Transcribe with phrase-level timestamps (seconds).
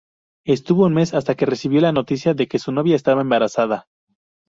[0.47, 3.85] Estuvo un mes hasta que recibió la noticia de que su novia estaba embarazada.